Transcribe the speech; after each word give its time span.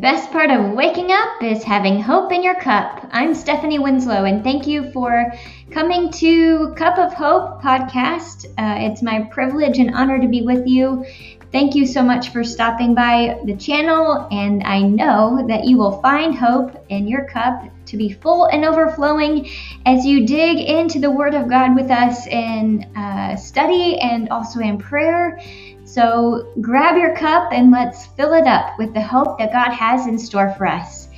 best 0.00 0.30
part 0.30 0.50
of 0.50 0.74
waking 0.74 1.10
up 1.10 1.42
is 1.42 1.64
having 1.64 2.00
hope 2.00 2.30
in 2.30 2.40
your 2.40 2.54
cup. 2.54 3.08
I'm 3.10 3.34
Stephanie 3.34 3.80
Winslow, 3.80 4.24
and 4.26 4.44
thank 4.44 4.64
you 4.64 4.92
for 4.92 5.32
coming 5.72 6.12
to 6.12 6.72
Cup 6.76 6.98
of 6.98 7.12
Hope 7.12 7.60
podcast. 7.60 8.46
Uh, 8.58 8.86
it's 8.86 9.02
my 9.02 9.24
privilege 9.32 9.78
and 9.78 9.92
honor 9.96 10.20
to 10.20 10.28
be 10.28 10.42
with 10.42 10.68
you. 10.68 11.04
Thank 11.50 11.74
you 11.74 11.84
so 11.84 12.02
much 12.02 12.28
for 12.28 12.44
stopping 12.44 12.94
by 12.94 13.40
the 13.44 13.56
channel, 13.56 14.28
and 14.30 14.62
I 14.62 14.82
know 14.82 15.44
that 15.48 15.64
you 15.64 15.78
will 15.78 16.00
find 16.00 16.32
hope 16.32 16.84
in 16.90 17.08
your 17.08 17.24
cup 17.24 17.64
to 17.86 17.96
be 17.96 18.10
full 18.10 18.44
and 18.44 18.64
overflowing 18.64 19.50
as 19.84 20.06
you 20.06 20.26
dig 20.26 20.58
into 20.58 21.00
the 21.00 21.10
Word 21.10 21.34
of 21.34 21.48
God 21.48 21.74
with 21.74 21.90
us 21.90 22.26
in 22.28 22.84
uh, 22.94 23.34
study 23.34 23.98
and 23.98 24.28
also 24.28 24.60
in 24.60 24.78
prayer. 24.78 25.40
So 25.88 26.52
grab 26.60 26.98
your 26.98 27.16
cup 27.16 27.50
and 27.50 27.70
let's 27.70 28.04
fill 28.08 28.34
it 28.34 28.46
up 28.46 28.78
with 28.78 28.92
the 28.92 29.00
hope 29.00 29.38
that 29.38 29.50
God 29.50 29.72
has 29.72 30.06
in 30.06 30.18
store 30.18 30.50
for 30.58 30.66
us. 30.66 31.08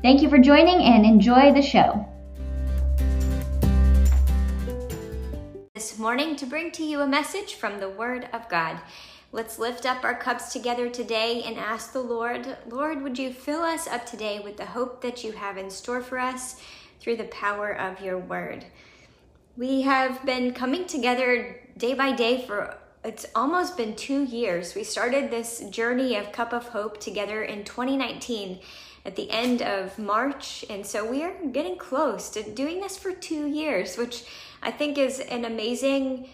Thank 0.00 0.22
you 0.22 0.30
for 0.30 0.38
joining 0.38 0.80
and 0.82 1.04
enjoy 1.04 1.52
the 1.52 1.60
show. 1.60 2.08
This 5.74 5.98
morning 5.98 6.34
to 6.36 6.46
bring 6.46 6.70
to 6.72 6.82
you 6.82 7.02
a 7.02 7.06
message 7.06 7.56
from 7.56 7.78
the 7.78 7.90
Word 7.90 8.26
of 8.32 8.48
God. 8.48 8.80
Let's 9.32 9.58
lift 9.58 9.84
up 9.84 10.02
our 10.02 10.14
cups 10.14 10.50
together 10.50 10.88
today 10.88 11.42
and 11.42 11.58
ask 11.58 11.92
the 11.92 12.00
Lord, 12.00 12.56
Lord, 12.66 13.02
would 13.02 13.18
you 13.18 13.34
fill 13.34 13.60
us 13.60 13.86
up 13.86 14.06
today 14.06 14.40
with 14.40 14.56
the 14.56 14.64
hope 14.64 15.02
that 15.02 15.22
you 15.22 15.32
have 15.32 15.58
in 15.58 15.68
store 15.68 16.00
for 16.00 16.18
us 16.18 16.58
through 17.00 17.16
the 17.16 17.24
power 17.24 17.78
of 17.78 18.00
your 18.00 18.18
word? 18.18 18.64
We 19.58 19.82
have 19.82 20.24
been 20.24 20.54
coming 20.54 20.86
together 20.86 21.60
day 21.76 21.92
by 21.92 22.12
day 22.12 22.46
for 22.46 22.78
it's 23.04 23.26
almost 23.34 23.76
been 23.76 23.94
two 23.94 24.24
years. 24.24 24.74
We 24.74 24.82
started 24.82 25.30
this 25.30 25.60
journey 25.70 26.16
of 26.16 26.32
Cup 26.32 26.54
of 26.54 26.68
Hope 26.68 26.98
together 26.98 27.42
in 27.42 27.64
2019 27.64 28.60
at 29.04 29.14
the 29.14 29.30
end 29.30 29.60
of 29.60 29.98
March. 29.98 30.64
And 30.70 30.86
so 30.86 31.08
we 31.08 31.22
are 31.22 31.34
getting 31.52 31.76
close 31.76 32.30
to 32.30 32.42
doing 32.42 32.80
this 32.80 32.96
for 32.96 33.12
two 33.12 33.46
years, 33.46 33.98
which 33.98 34.24
I 34.62 34.70
think 34.70 34.96
is 34.96 35.20
an 35.20 35.44
amazing 35.44 36.30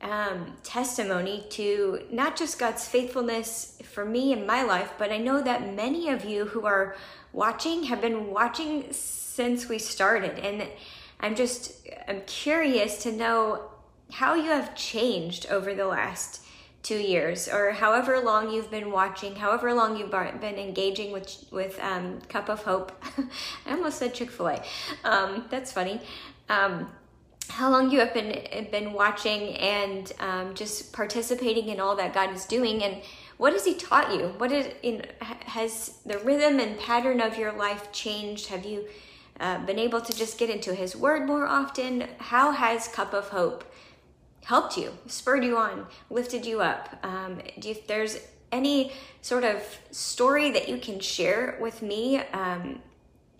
um, 0.00 0.54
testimony 0.62 1.44
to 1.50 2.00
not 2.10 2.36
just 2.36 2.58
God's 2.58 2.88
faithfulness 2.88 3.78
for 3.84 4.06
me 4.06 4.32
in 4.32 4.46
my 4.46 4.62
life, 4.62 4.92
but 4.98 5.12
I 5.12 5.18
know 5.18 5.42
that 5.42 5.74
many 5.74 6.08
of 6.08 6.24
you 6.24 6.46
who 6.46 6.64
are 6.64 6.96
watching 7.34 7.84
have 7.84 8.00
been 8.00 8.30
watching 8.30 8.90
since 8.90 9.68
we 9.68 9.78
started. 9.78 10.38
And 10.38 10.66
I'm 11.20 11.34
just, 11.34 11.86
I'm 12.08 12.22
curious 12.22 13.02
to 13.02 13.12
know 13.12 13.70
how 14.12 14.34
you 14.34 14.50
have 14.50 14.74
changed 14.74 15.46
over 15.50 15.74
the 15.74 15.86
last 15.86 16.42
two 16.82 16.98
years 16.98 17.48
or 17.48 17.72
however 17.72 18.20
long 18.20 18.48
you've 18.48 18.70
been 18.70 18.92
watching 18.92 19.34
however 19.34 19.74
long 19.74 19.96
you've 19.96 20.10
been 20.10 20.56
engaging 20.56 21.12
with 21.12 21.44
with 21.50 21.78
um, 21.80 22.20
cup 22.28 22.48
of 22.48 22.62
hope 22.62 22.92
i 23.66 23.72
almost 23.72 23.98
said 23.98 24.14
chick-fil-a 24.14 24.62
um, 25.04 25.44
that's 25.50 25.72
funny 25.72 26.00
um, 26.48 26.88
how 27.48 27.70
long 27.70 27.90
you 27.90 28.00
have 28.00 28.12
been 28.12 28.66
been 28.70 28.92
watching 28.92 29.54
and 29.56 30.12
um, 30.20 30.54
just 30.54 30.92
participating 30.92 31.68
in 31.68 31.80
all 31.80 31.96
that 31.96 32.12
God 32.12 32.34
is 32.34 32.44
doing, 32.44 32.82
and 32.82 33.02
what 33.36 33.52
has 33.52 33.64
He 33.64 33.74
taught 33.74 34.12
you? 34.12 34.34
What 34.38 34.52
is 34.52 34.68
in, 34.82 35.04
has 35.20 35.98
the 36.04 36.18
rhythm 36.18 36.58
and 36.58 36.78
pattern 36.78 37.20
of 37.20 37.38
your 37.38 37.52
life 37.52 37.92
changed? 37.92 38.48
Have 38.48 38.64
you 38.64 38.86
uh, 39.38 39.64
been 39.64 39.78
able 39.78 40.00
to 40.00 40.16
just 40.16 40.38
get 40.38 40.50
into 40.50 40.74
His 40.74 40.96
Word 40.96 41.26
more 41.26 41.46
often? 41.46 42.08
How 42.18 42.50
has 42.52 42.88
Cup 42.88 43.14
of 43.14 43.28
Hope 43.28 43.64
helped 44.46 44.76
you, 44.76 44.92
spurred 45.08 45.44
you 45.44 45.56
on, 45.56 45.86
lifted 46.08 46.46
you 46.46 46.60
up? 46.60 46.96
Um, 47.02 47.40
do 47.58 47.68
you, 47.68 47.74
if 47.74 47.88
there's 47.88 48.18
any 48.52 48.92
sort 49.20 49.42
of 49.42 49.60
story 49.90 50.52
that 50.52 50.68
you 50.68 50.78
can 50.78 51.00
share 51.00 51.58
with 51.60 51.82
me 51.82 52.18
um, 52.32 52.78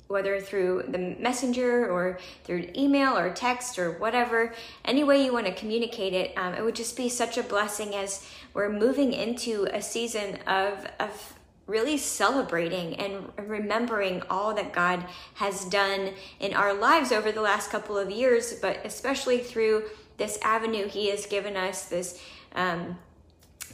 whether 0.08 0.40
through 0.40 0.84
the 0.88 0.98
messenger 0.98 1.88
or 1.88 2.18
through 2.42 2.68
email 2.76 3.16
or 3.16 3.30
text 3.32 3.78
or 3.78 3.92
whatever, 3.92 4.52
any 4.84 5.04
way 5.04 5.24
you 5.24 5.32
want 5.32 5.46
to 5.46 5.54
communicate 5.54 6.12
it, 6.12 6.36
um, 6.36 6.54
it 6.54 6.64
would 6.64 6.74
just 6.74 6.96
be 6.96 7.08
such 7.08 7.38
a 7.38 7.42
blessing 7.44 7.94
as 7.94 8.28
we're 8.52 8.68
moving 8.68 9.12
into 9.12 9.68
a 9.72 9.80
season 9.80 10.38
of, 10.48 10.90
of 10.98 11.34
really 11.68 11.96
celebrating 11.96 12.94
and 12.96 13.30
remembering 13.48 14.22
all 14.28 14.54
that 14.54 14.72
God 14.72 15.04
has 15.34 15.64
done 15.66 16.14
in 16.40 16.52
our 16.52 16.74
lives 16.74 17.12
over 17.12 17.30
the 17.30 17.42
last 17.42 17.70
couple 17.70 17.96
of 17.96 18.10
years, 18.10 18.54
but 18.54 18.80
especially 18.84 19.38
through 19.38 19.84
this 20.16 20.38
avenue 20.42 20.88
He 20.88 21.10
has 21.10 21.26
given 21.26 21.56
us, 21.56 21.86
this 21.86 22.20
um, 22.54 22.98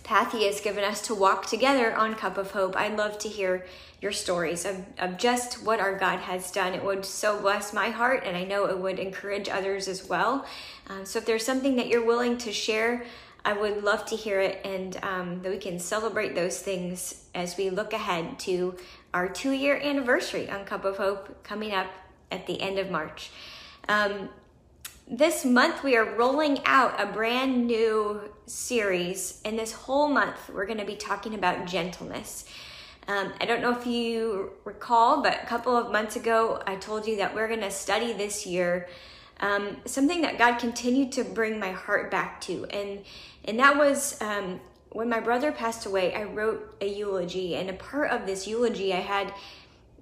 path 0.03 0.33
He 0.33 0.47
has 0.47 0.61
given 0.61 0.85
us 0.85 1.01
to 1.07 1.15
walk 1.15 1.47
together 1.47 1.95
on 1.95 2.15
Cup 2.15 2.37
of 2.37 2.51
Hope. 2.51 2.77
I'd 2.77 2.97
love 2.97 3.19
to 3.21 3.29
hear 3.29 3.67
your 4.01 4.13
stories 4.13 4.65
of, 4.65 4.85
of 4.99 5.17
just 5.17 5.63
what 5.65 5.79
our 5.79 5.97
God 5.97 6.19
has 6.19 6.51
done. 6.51 6.75
It 6.75 6.85
would 6.85 7.05
so 7.05 7.41
bless 7.41 7.73
my 7.73 7.91
heart, 7.91 8.25
and 8.27 8.37
I 8.37 8.45
know 8.45 8.67
it 8.67 8.79
would 8.79 8.99
encourage 8.99 9.49
others 9.49 9.87
as 9.87 10.09
well. 10.09 10.45
Um, 10.89 11.07
so 11.07 11.21
if 11.21 11.25
there's 11.25 11.45
something 11.45 11.77
that 11.77 11.87
you're 11.87 12.05
willing 12.05 12.37
to 12.39 12.53
share, 12.53 13.05
I 13.45 13.53
would 13.53 13.83
love 13.83 14.05
to 14.07 14.17
hear 14.17 14.41
it, 14.41 14.61
and 14.65 14.97
um, 15.03 15.43
that 15.43 15.51
we 15.51 15.59
can 15.59 15.79
celebrate 15.79 16.35
those 16.35 16.59
things 16.61 17.27
as 17.35 17.57
we 17.57 17.71
look 17.71 17.93
ahead 17.93 18.39
to 18.41 18.77
our 19.15 19.29
two 19.29 19.53
year 19.53 19.77
anniversary 19.77 20.51
on 20.51 20.65
Cup 20.65 20.85
of 20.85 20.97
Hope 20.97 21.43
coming 21.45 21.73
up 21.73 21.89
at 22.31 22.47
the 22.47 22.61
end 22.61 22.79
of 22.79 22.91
March. 22.91 23.31
Um, 23.89 24.29
this 25.13 25.45
month, 25.45 25.83
we 25.83 25.95
are 25.95 26.17
rolling 26.17 26.65
out 26.65 26.99
a 26.99 27.05
brand 27.05 27.67
new 27.67 28.23
series, 28.47 29.43
and 29.45 29.59
this 29.59 29.71
whole 29.73 30.09
month, 30.09 30.51
we're 30.53 30.65
going 30.65 30.79
to 30.79 30.87
be 30.87 30.97
talking 30.97 31.35
about 31.35 31.67
gentleness. 31.67 32.47
Um, 33.07 33.35
I 33.39 33.45
don't 33.45 33.61
know 33.61 33.79
if 33.79 33.87
you 33.87 34.53
recall, 34.65 35.23
but 35.23 35.43
a 35.43 35.47
couple 35.47 35.77
of 35.77 35.93
months 35.93 36.17
ago, 36.17 36.63
I 36.67 36.77
told 36.77 37.07
you 37.07 37.19
that 37.19 37.35
we're 37.35 37.47
going 37.47 37.61
to 37.61 37.71
study 37.71 38.15
this 38.15 38.47
year 38.47 38.89
um, 39.41 39.77
something 39.85 40.23
that 40.23 40.39
God 40.39 40.59
continued 40.59 41.13
to 41.13 41.25
bring 41.25 41.59
my 41.59 41.73
heart 41.73 42.11
back 42.11 42.41
to, 42.43 42.65
and 42.67 43.01
and 43.45 43.59
that 43.59 43.77
was 43.77 44.21
um, 44.23 44.61
when 44.91 45.09
my 45.09 45.19
brother 45.21 45.51
passed 45.51 45.85
away. 45.85 46.15
I 46.15 46.23
wrote 46.23 46.77
a 46.81 46.87
eulogy, 46.87 47.57
and 47.57 47.69
a 47.69 47.73
part 47.73 48.13
of 48.13 48.25
this 48.25 48.47
eulogy 48.47 48.95
I 48.95 49.01
had 49.01 49.35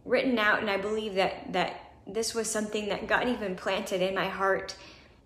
written 0.05 0.39
out, 0.39 0.61
and 0.61 0.69
I 0.69 0.77
believe 0.77 1.15
that 1.15 1.53
that 1.55 1.95
this 2.07 2.35
was 2.35 2.51
something 2.51 2.91
that 2.91 3.07
God 3.07 3.29
even 3.29 3.57
planted 3.57 4.03
in 4.03 4.15
my 4.15 4.29
heart 4.29 4.77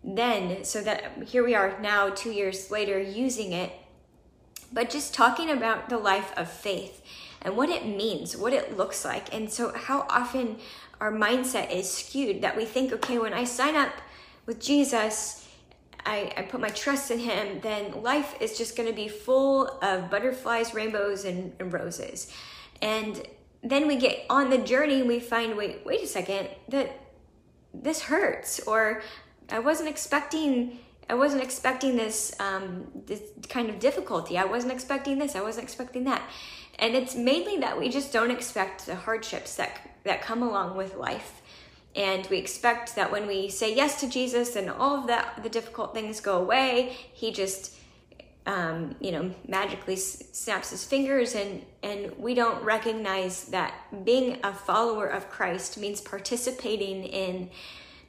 then, 0.05 0.65
so 0.65 0.83
that 0.83 1.25
here 1.27 1.43
we 1.43 1.55
are 1.55 1.81
now, 1.81 2.11
two 2.11 2.31
years 2.31 2.71
later, 2.71 3.01
using 3.01 3.53
it. 3.53 3.73
But 4.71 4.91
just 4.91 5.15
talking 5.15 5.51
about 5.51 5.89
the 5.89 5.97
life 5.97 6.33
of 6.37 6.51
faith 6.51 7.03
and 7.41 7.57
what 7.57 7.71
it 7.71 7.87
means, 7.87 8.37
what 8.37 8.53
it 8.53 8.77
looks 8.77 9.05
like. 9.05 9.35
And 9.35 9.51
so, 9.51 9.73
how 9.75 10.07
often 10.11 10.59
our 11.01 11.11
mindset 11.11 11.73
is 11.73 11.91
skewed 11.91 12.43
that 12.43 12.57
we 12.57 12.65
think, 12.65 12.93
okay, 12.93 13.19
when 13.19 13.33
I 13.33 13.45
sign 13.45 13.77
up 13.77 13.93
with 14.47 14.61
Jesus, 14.61 15.49
I, 16.05 16.33
I 16.37 16.43
put 16.43 16.61
my 16.61 16.69
trust 16.69 17.11
in 17.11 17.19
Him, 17.19 17.61
then 17.61 18.03
life 18.03 18.37
is 18.41 18.59
just 18.59 18.77
going 18.77 18.89
to 18.89 18.95
be 18.95 19.09
full 19.09 19.79
of 19.83 20.11
butterflies, 20.11 20.75
rainbows, 20.75 21.25
and, 21.25 21.53
and 21.59 21.73
roses. 21.73 22.31
And 22.83 23.27
then 23.63 23.87
we 23.87 23.97
get 23.97 24.27
on 24.29 24.51
the 24.51 24.59
journey 24.59 25.01
and 25.01 25.09
we 25.09 25.21
find, 25.21 25.57
wait, 25.57 25.81
wait 25.87 26.03
a 26.03 26.07
second, 26.07 26.49
that 26.69 27.01
this 27.73 28.03
hurts, 28.03 28.61
or 28.61 29.03
I 29.51 29.59
wasn't 29.59 29.89
expecting 29.89 30.79
I 31.09 31.15
wasn't 31.15 31.43
expecting 31.43 31.97
this 31.97 32.35
um, 32.41 32.87
this 33.07 33.23
kind 33.49 33.69
of 33.69 33.79
difficulty. 33.79 34.39
I 34.39 34.45
wasn't 34.45 34.73
expecting 34.73 35.19
this. 35.19 35.37
I 35.37 35.43
wasn't 35.43 35.65
expecting 35.65 36.05
that. 36.05 36.23
And 36.79 36.95
it's 36.95 37.15
mainly 37.15 37.59
that 37.59 37.79
we 37.79 37.89
just 37.89 38.13
don't 38.13 38.31
expect 38.31 38.87
the 38.87 38.95
hardships 38.95 39.57
that 39.57 39.79
that 40.05 40.23
come 40.23 40.43
along 40.43 40.77
with 40.77 40.97
life. 40.97 41.43
And 41.95 42.27
we 42.27 42.39
expect 42.39 42.97
that 42.97 43.13
when 43.13 43.27
we 43.27 43.49
say 43.49 43.75
yes 43.75 44.01
to 44.01 44.09
Jesus 44.09 44.57
and 44.57 44.69
all 44.69 44.97
of 44.97 45.07
that 45.09 45.43
the 45.43 45.49
difficult 45.49 45.95
things 45.95 46.21
go 46.21 46.39
away, 46.39 46.97
he 47.13 47.31
just 47.31 47.77
um, 48.47 48.95
you 48.99 49.13
know 49.13 49.31
magically 49.47 49.97
snaps 49.97 50.71
his 50.71 50.85
fingers 50.85 51.35
and 51.35 51.65
and 51.83 52.17
we 52.19 52.35
don't 52.35 52.63
recognize 52.65 53.45
that 53.47 53.75
being 54.05 54.39
a 54.43 54.55
follower 54.55 55.07
of 55.07 55.29
Christ 55.29 55.77
means 55.79 56.01
participating 56.01 57.05
in 57.05 57.51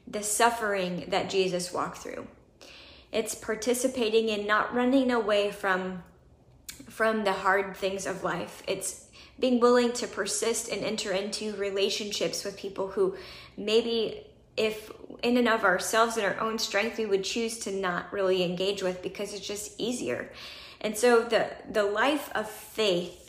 the 0.08 0.24
suffering 0.24 1.06
that 1.10 1.30
Jesus 1.30 1.74
walked 1.74 2.00
through. 2.00 2.28
It's 3.12 3.36
participating 3.36 4.30
in 4.30 4.46
not 4.46 4.74
running 4.74 5.12
away 5.12 5.52
from 5.52 6.04
from 6.90 7.24
the 7.24 7.32
hard 7.32 7.76
things 7.76 8.06
of 8.06 8.24
life. 8.24 8.62
It's 8.68 9.06
being 9.40 9.60
willing 9.60 9.92
to 9.94 10.08
persist 10.08 10.70
and 10.70 10.84
enter 10.84 11.12
into 11.12 11.56
relationships 11.56 12.44
with 12.44 12.58
people 12.58 12.90
who 12.90 13.16
maybe 13.58 14.26
if 14.56 14.92
in 15.24 15.38
and 15.38 15.48
of 15.48 15.64
ourselves 15.64 16.18
and 16.18 16.26
our 16.26 16.40
own 16.40 16.58
strength 16.60 16.98
we 16.98 17.06
would 17.06 17.24
choose 17.24 17.58
to 17.60 17.72
not 17.72 18.12
really 18.14 18.44
engage 18.44 18.82
with 18.84 19.02
because 19.02 19.34
it's 19.34 19.46
just 19.46 19.80
easier. 19.80 20.32
And 20.82 20.98
so 20.98 21.24
the 21.24 21.50
the 21.70 21.84
life 21.84 22.30
of 22.36 22.50
faith 22.50 23.26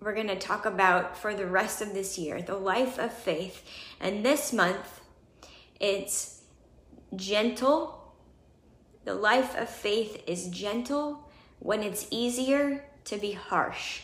we're 0.00 0.14
going 0.14 0.28
to 0.28 0.38
talk 0.38 0.64
about 0.64 1.16
for 1.18 1.34
the 1.34 1.46
rest 1.46 1.82
of 1.82 1.92
this 1.92 2.18
year, 2.18 2.40
the 2.40 2.56
life 2.56 2.98
of 2.98 3.12
faith. 3.12 3.64
And 4.00 4.24
this 4.24 4.52
month 4.52 4.97
it's 5.80 6.42
gentle. 7.14 8.12
The 9.04 9.14
life 9.14 9.56
of 9.56 9.68
faith 9.68 10.22
is 10.26 10.48
gentle 10.48 11.28
when 11.60 11.82
it's 11.82 12.06
easier 12.10 12.84
to 13.04 13.16
be 13.16 13.32
harsh, 13.32 14.02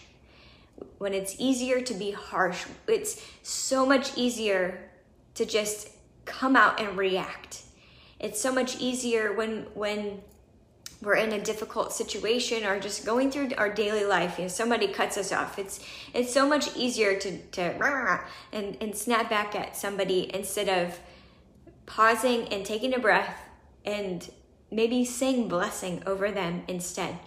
when 0.99 1.13
it's 1.13 1.37
easier 1.39 1.81
to 1.81 1.95
be 1.95 2.11
harsh. 2.13 2.65
It's 2.87 3.23
so 3.43 3.85
much 3.85 4.17
easier 4.17 4.91
to 5.35 5.45
just 5.45 5.91
come 6.25 6.57
out 6.57 6.81
and 6.81 6.97
react. 6.97 7.63
It's 8.19 8.41
so 8.41 8.53
much 8.53 8.81
easier 8.81 9.33
when 9.33 9.67
when 9.75 10.23
we're 11.03 11.17
in 11.17 11.33
a 11.33 11.43
difficult 11.43 11.93
situation 11.93 12.65
or 12.65 12.81
just 12.81 13.05
going 13.05 13.31
through 13.31 13.51
our 13.59 13.69
daily 13.69 14.05
life 14.05 14.39
you 14.39 14.45
know 14.45 14.49
somebody 14.49 14.89
cuts 14.89 15.19
us 15.19 15.33
off 15.33 15.59
it's 15.59 15.81
it's 16.15 16.33
so 16.33 16.49
much 16.49 16.75
easier 16.77 17.19
to 17.19 17.37
to 17.49 18.23
and 18.53 18.77
and 18.81 18.97
snap 18.97 19.29
back 19.29 19.55
at 19.55 19.77
somebody 19.77 20.31
instead 20.35 20.69
of 20.69 20.99
pausing 21.87 22.49
and 22.49 22.65
taking 22.65 22.95
a 22.95 22.99
breath 22.99 23.49
and 23.85 24.31
maybe 24.71 25.05
saying 25.05 25.49
blessing 25.49 26.03
over 26.07 26.31
them 26.31 26.63
instead 26.69 27.19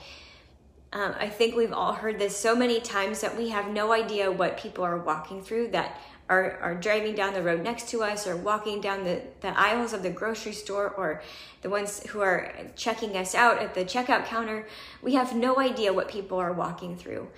um, 0.94 1.14
i 1.20 1.28
think 1.30 1.56
we've 1.56 1.74
all 1.74 1.94
heard 1.94 2.20
this 2.20 2.36
so 2.36 2.56
many 2.56 2.80
times 2.80 3.22
that 3.22 3.38
we 3.38 3.50
have 3.50 3.70
no 3.70 3.92
idea 3.92 4.32
what 4.32 4.58
people 4.58 4.84
are 4.84 4.98
walking 4.98 5.42
through 5.42 5.68
that 5.68 6.00
are, 6.30 6.58
are 6.62 6.76
driving 6.76 7.16
down 7.16 7.34
the 7.34 7.42
road 7.42 7.64
next 7.64 7.90
to 7.90 8.04
us 8.04 8.28
or 8.28 8.36
walking 8.36 8.82
down 8.82 9.04
the, 9.04 9.22
the 9.42 9.58
aisles 9.58 9.94
of 9.94 10.04
the 10.04 10.10
grocery 10.10 10.52
store 10.52 10.90
or 10.90 11.22
the 11.62 11.70
ones 11.70 12.06
who 12.08 12.22
are 12.22 12.54
checking 12.76 13.16
us 13.16 13.34
out 13.34 13.60
at 13.60 13.74
the 13.74 13.86
checkout 13.86 14.26
counter. 14.26 14.68
We 15.02 15.14
have 15.14 15.36
no 15.36 15.58
idea 15.60 15.94
what 15.94 16.10
people 16.10 16.38
are 16.38 16.52
walking 16.52 16.98
through 16.98 17.30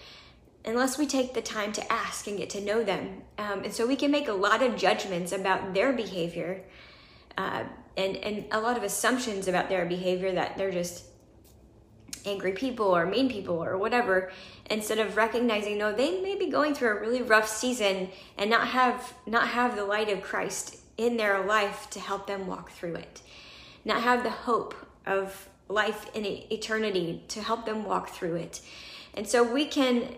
unless 0.66 0.98
we 0.98 1.06
take 1.06 1.34
the 1.34 1.42
time 1.42 1.72
to 1.74 1.92
ask 1.92 2.28
and 2.28 2.38
get 2.38 2.50
to 2.50 2.62
know 2.62 2.84
them. 2.84 3.22
Um, 3.38 3.64
and 3.64 3.74
so 3.74 3.88
we 3.88 3.96
can 3.96 4.12
make 4.12 4.28
a 4.28 4.34
lot 4.34 4.62
of 4.62 4.76
judgments 4.76 5.32
about 5.32 5.74
their 5.74 5.94
behavior 5.94 6.64
uh, 7.40 7.64
and, 7.98 8.18
and 8.18 8.46
a 8.52 8.60
lot 8.60 8.78
of 8.78 8.84
assumptions 8.84 9.48
about 9.48 9.70
their 9.70 9.86
behavior 9.86 10.32
that 10.34 10.58
they're 10.58 10.72
just 10.72 11.06
angry 12.26 12.52
people 12.52 12.88
or 12.88 13.06
mean 13.06 13.30
people 13.30 13.64
or 13.64 13.78
whatever 13.78 14.32
instead 14.70 15.00
of 15.00 15.16
recognizing 15.16 15.78
no 15.78 15.94
they 15.94 16.20
may 16.22 16.36
be 16.36 16.50
going 16.50 16.76
through 16.76 16.90
a 16.90 17.00
really 17.00 17.22
rough 17.22 17.48
season 17.48 18.10
and 18.38 18.50
not 18.50 18.68
have 18.68 19.14
not 19.26 19.48
have 19.48 19.76
the 19.76 19.86
light 19.86 20.10
of 20.10 20.22
Christ 20.22 20.80
in 21.00 21.16
their 21.16 21.46
life 21.46 21.90
to 21.90 22.00
help 22.00 22.28
them 22.28 22.46
walk 22.46 22.72
through 22.72 22.96
it. 22.96 23.22
Not 23.86 24.04
have 24.04 24.22
the 24.24 24.30
hope 24.30 24.76
of 25.06 25.48
life 25.70 26.14
in 26.14 26.26
eternity 26.26 27.24
to 27.30 27.42
help 27.42 27.66
them 27.66 27.86
walk 27.86 28.10
through 28.10 28.36
it. 28.36 28.60
And 29.14 29.26
so 29.26 29.42
we 29.42 29.66
can 29.66 30.16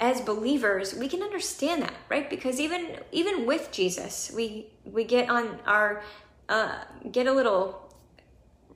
as 0.00 0.20
believers 0.20 0.94
we 0.94 1.08
can 1.08 1.22
understand 1.22 1.82
that 1.82 1.94
right? 2.08 2.30
Because 2.30 2.60
even 2.60 2.98
even 3.12 3.46
with 3.46 3.70
jesus 3.72 4.32
we 4.34 4.66
we 4.84 5.04
get 5.04 5.28
on 5.28 5.58
our 5.66 6.02
uh, 6.48 6.84
get 7.12 7.26
a 7.26 7.32
little 7.32 7.88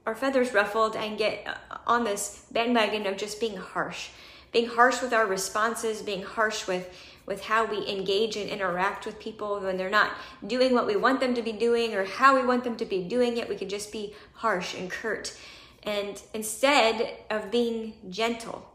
our 0.07 0.15
feathers 0.15 0.53
ruffled 0.53 0.97
and 0.97 1.17
get 1.17 1.47
on 1.87 2.05
this 2.05 2.47
bandwagon 2.51 3.07
of 3.07 3.17
just 3.17 3.41
being 3.41 3.57
harsh. 3.57 4.09
Being 4.51 4.69
harsh 4.69 5.01
with 5.01 5.13
our 5.13 5.27
responses 5.27 6.03
being 6.03 6.23
harsh 6.23 6.67
with 6.67 6.93
with 7.25 7.45
how 7.45 7.65
we 7.65 7.89
engage 7.89 8.37
and 8.37 8.51
interact 8.51 9.07
with 9.07 9.21
people 9.21 9.61
when 9.61 9.77
they're 9.77 9.89
not 9.89 10.11
doing 10.45 10.75
what 10.75 10.89
we 10.89 10.97
want 10.97 11.21
them 11.21 11.35
to 11.35 11.41
be 11.41 11.53
doing 11.53 11.95
or 11.95 12.05
how 12.05 12.35
we 12.35 12.45
want 12.45 12.65
them 12.65 12.77
to 12.77 12.85
be 12.85 13.05
doing 13.05 13.37
it. 13.37 13.49
We 13.49 13.55
could 13.55 13.71
just 13.71 13.93
be 13.93 14.13
harsh 14.35 14.75
and 14.75 14.91
curt. 14.91 15.39
And 15.85 16.21
instead 16.35 17.19
of 17.31 17.53
being 17.53 17.95
gentle 18.11 18.72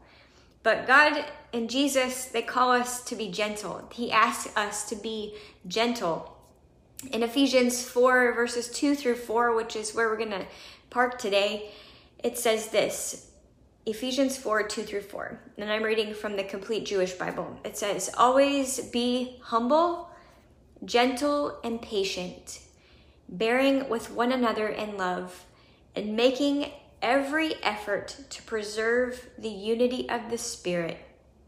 but 0.62 0.86
god 0.86 1.24
and 1.52 1.70
jesus 1.70 2.26
they 2.26 2.42
call 2.42 2.70
us 2.70 3.02
to 3.02 3.16
be 3.16 3.30
gentle 3.30 3.88
he 3.92 4.10
asks 4.10 4.54
us 4.56 4.88
to 4.88 4.96
be 4.96 5.34
gentle 5.66 6.36
in 7.12 7.22
ephesians 7.22 7.82
4 7.84 8.32
verses 8.34 8.68
2 8.70 8.94
through 8.94 9.16
4 9.16 9.54
which 9.54 9.76
is 9.76 9.94
where 9.94 10.08
we're 10.08 10.16
going 10.16 10.30
to 10.30 10.46
park 10.90 11.18
today, 11.18 11.70
it 12.22 12.38
says 12.38 12.68
this 12.68 13.30
Ephesians 13.86 14.36
4 14.36 14.64
2 14.64 14.82
through 14.82 15.02
4. 15.02 15.40
And 15.58 15.70
I'm 15.70 15.82
reading 15.82 16.14
from 16.14 16.36
the 16.36 16.44
Complete 16.44 16.86
Jewish 16.86 17.12
Bible. 17.12 17.58
It 17.64 17.76
says, 17.76 18.10
Always 18.16 18.80
be 18.80 19.38
humble, 19.42 20.10
gentle, 20.84 21.58
and 21.64 21.80
patient, 21.80 22.60
bearing 23.28 23.88
with 23.88 24.10
one 24.10 24.32
another 24.32 24.68
in 24.68 24.96
love, 24.96 25.44
and 25.94 26.16
making 26.16 26.70
every 27.02 27.54
effort 27.62 28.16
to 28.30 28.42
preserve 28.42 29.28
the 29.38 29.48
unity 29.48 30.08
of 30.08 30.30
the 30.30 30.38
Spirit. 30.38 30.98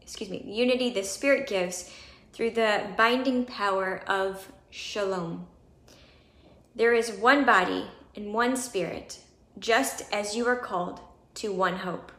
Excuse 0.01 0.29
me, 0.29 0.43
unity 0.45 0.89
the 0.91 1.03
Spirit 1.03 1.47
gives 1.47 1.91
through 2.33 2.51
the 2.51 2.87
binding 2.97 3.45
power 3.45 4.03
of 4.07 4.51
shalom. 4.69 5.47
There 6.75 6.93
is 6.93 7.11
one 7.11 7.45
body 7.45 7.87
and 8.15 8.33
one 8.33 8.55
Spirit 8.55 9.19
just 9.59 10.03
as 10.13 10.35
you 10.35 10.47
are 10.47 10.55
called 10.55 10.99
to 11.35 11.51
one 11.51 11.77
hope. 11.77 12.11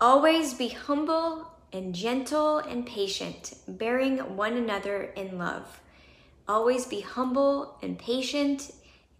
Always 0.00 0.54
be 0.54 0.68
humble 0.68 1.50
and 1.72 1.94
gentle 1.94 2.58
and 2.58 2.86
patient, 2.86 3.54
bearing 3.66 4.18
one 4.36 4.54
another 4.54 5.02
in 5.02 5.38
love. 5.38 5.80
Always 6.46 6.86
be 6.86 7.00
humble 7.00 7.78
and 7.82 7.98
patient, 7.98 8.70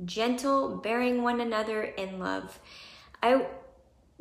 gentle, 0.06 0.76
bearing 0.76 1.22
one 1.22 1.40
another 1.40 1.82
in 1.82 2.18
love. 2.18 2.58
I 3.22 3.46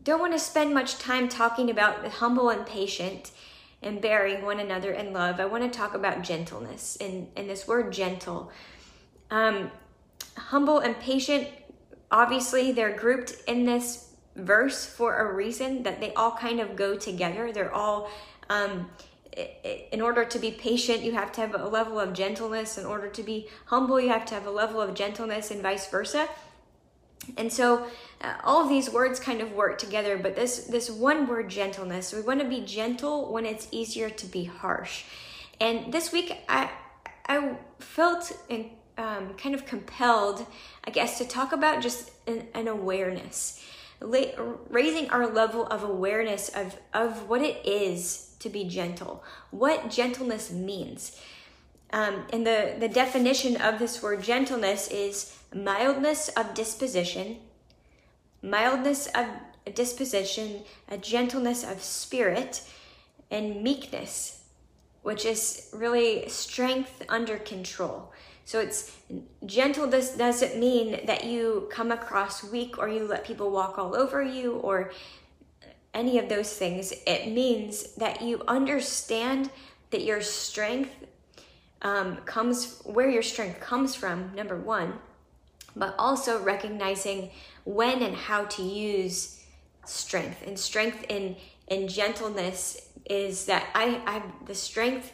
don't 0.01 0.19
want 0.19 0.33
to 0.33 0.39
spend 0.39 0.73
much 0.73 0.97
time 0.97 1.29
talking 1.29 1.69
about 1.69 2.05
humble 2.07 2.49
and 2.49 2.65
patient 2.65 3.31
and 3.81 4.01
bearing 4.01 4.43
one 4.43 4.59
another 4.59 4.91
in 4.91 5.13
love. 5.13 5.39
I 5.39 5.45
want 5.45 5.63
to 5.63 5.77
talk 5.77 5.93
about 5.93 6.23
gentleness 6.23 6.97
and, 7.01 7.27
and 7.35 7.49
this 7.49 7.67
word 7.67 7.91
gentle. 7.91 8.51
Um, 9.29 9.71
humble 10.37 10.79
and 10.79 10.99
patient 10.99 11.47
obviously 12.11 12.71
they're 12.71 12.95
grouped 12.95 13.35
in 13.47 13.65
this 13.65 14.11
verse 14.35 14.85
for 14.85 15.17
a 15.17 15.33
reason 15.33 15.83
that 15.83 15.99
they 15.99 16.13
all 16.13 16.31
kind 16.31 16.59
of 16.59 16.75
go 16.75 16.95
together 16.95 17.51
they're 17.51 17.73
all 17.73 18.09
um, 18.49 18.89
in 19.91 20.01
order 20.01 20.25
to 20.25 20.39
be 20.39 20.51
patient 20.51 21.01
you 21.01 21.13
have 21.13 21.31
to 21.33 21.41
have 21.41 21.55
a 21.55 21.67
level 21.67 21.99
of 21.99 22.13
gentleness. 22.13 22.77
In 22.77 22.85
order 22.85 23.09
to 23.09 23.23
be 23.23 23.47
humble 23.65 23.99
you 23.99 24.09
have 24.09 24.25
to 24.25 24.33
have 24.33 24.45
a 24.45 24.51
level 24.51 24.81
of 24.81 24.93
gentleness 24.93 25.51
and 25.51 25.61
vice 25.61 25.87
versa. 25.89 26.27
And 27.37 27.51
so 27.51 27.87
uh, 28.21 28.33
all 28.43 28.61
of 28.63 28.69
these 28.69 28.89
words 28.89 29.19
kind 29.19 29.41
of 29.41 29.53
work 29.53 29.77
together 29.77 30.17
but 30.17 30.35
this 30.35 30.65
this 30.65 30.89
one 30.89 31.27
word 31.27 31.49
gentleness 31.49 32.13
we 32.13 32.21
want 32.21 32.41
to 32.41 32.47
be 32.47 32.61
gentle 32.61 33.31
when 33.31 33.45
it's 33.45 33.67
easier 33.71 34.09
to 34.09 34.25
be 34.25 34.43
harsh. 34.45 35.03
And 35.59 35.93
this 35.93 36.11
week 36.11 36.33
i 36.47 36.69
i 37.27 37.55
felt 37.79 38.31
in, 38.49 38.71
um, 38.97 39.33
kind 39.35 39.55
of 39.55 39.65
compelled, 39.65 40.45
I 40.83 40.91
guess, 40.91 41.17
to 41.17 41.25
talk 41.25 41.51
about 41.51 41.81
just 41.81 42.11
an, 42.27 42.47
an 42.53 42.67
awareness, 42.67 43.63
raising 43.99 45.09
our 45.09 45.27
level 45.27 45.65
of 45.67 45.83
awareness 45.83 46.49
of, 46.49 46.77
of 46.93 47.29
what 47.29 47.41
it 47.41 47.65
is 47.65 48.35
to 48.39 48.49
be 48.49 48.65
gentle, 48.65 49.23
what 49.51 49.89
gentleness 49.89 50.51
means. 50.51 51.19
Um, 51.91 52.25
and 52.31 52.45
the, 52.45 52.75
the 52.79 52.89
definition 52.89 53.55
of 53.57 53.79
this 53.79 54.01
word 54.01 54.23
gentleness 54.23 54.87
is 54.87 55.37
mildness 55.53 56.29
of 56.29 56.53
disposition, 56.53 57.37
mildness 58.41 59.07
of 59.07 59.27
disposition, 59.75 60.63
a 60.89 60.97
gentleness 60.97 61.63
of 61.63 61.81
spirit, 61.81 62.63
and 63.31 63.63
meekness, 63.63 64.41
which 65.03 65.25
is 65.25 65.69
really 65.73 66.27
strength 66.29 67.03
under 67.09 67.37
control. 67.37 68.11
So 68.45 68.59
it's 68.59 68.91
gentle 69.45 69.87
this 69.87 70.15
doesn't 70.15 70.59
mean 70.59 71.05
that 71.05 71.23
you 71.23 71.67
come 71.71 71.91
across 71.91 72.43
weak 72.43 72.77
or 72.77 72.89
you 72.89 73.07
let 73.07 73.25
people 73.25 73.51
walk 73.51 73.77
all 73.77 73.95
over 73.95 74.21
you 74.21 74.55
or 74.55 74.91
any 75.93 76.17
of 76.17 76.27
those 76.27 76.53
things. 76.55 76.93
It 77.07 77.31
means 77.31 77.93
that 77.95 78.21
you 78.21 78.41
understand 78.47 79.49
that 79.91 80.03
your 80.03 80.21
strength 80.21 80.91
um, 81.81 82.17
comes 82.25 82.81
where 82.85 83.09
your 83.09 83.21
strength 83.21 83.59
comes 83.59 83.93
from, 83.95 84.33
number 84.35 84.57
one, 84.57 84.93
but 85.75 85.93
also 85.97 86.41
recognizing 86.41 87.29
when 87.65 88.01
and 88.01 88.15
how 88.15 88.45
to 88.45 88.63
use 88.63 89.43
strength. 89.85 90.45
And 90.45 90.57
strength 90.57 91.05
in 91.09 91.35
in 91.67 91.87
gentleness 91.87 92.89
is 93.05 93.45
that 93.45 93.67
I, 93.73 94.01
I 94.05 94.23
the 94.45 94.55
strength 94.55 95.11